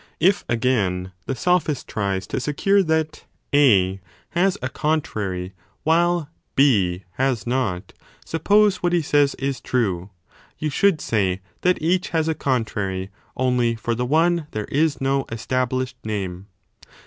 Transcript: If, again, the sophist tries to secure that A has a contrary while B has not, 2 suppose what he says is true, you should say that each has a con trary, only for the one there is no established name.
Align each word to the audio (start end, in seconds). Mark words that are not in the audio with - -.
If, 0.19 0.43
again, 0.49 1.11
the 1.27 1.35
sophist 1.35 1.87
tries 1.87 2.25
to 2.25 2.39
secure 2.39 2.81
that 2.81 3.23
A 3.53 4.01
has 4.29 4.57
a 4.63 4.67
contrary 4.67 5.53
while 5.83 6.27
B 6.55 7.03
has 7.19 7.45
not, 7.45 7.89
2 7.89 7.93
suppose 8.25 8.77
what 8.77 8.93
he 8.93 9.03
says 9.03 9.35
is 9.35 9.61
true, 9.61 10.09
you 10.57 10.71
should 10.71 11.01
say 11.01 11.39
that 11.61 11.79
each 11.83 12.09
has 12.09 12.27
a 12.27 12.33
con 12.33 12.65
trary, 12.65 13.09
only 13.37 13.75
for 13.75 13.93
the 13.93 14.03
one 14.07 14.47
there 14.53 14.65
is 14.71 14.99
no 15.01 15.25
established 15.31 15.97
name. 16.03 16.47